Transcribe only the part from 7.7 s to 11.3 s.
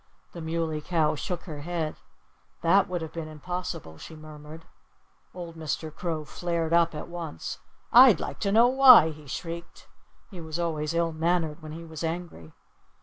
"I'd like to know why!" he shrieked. He was always ill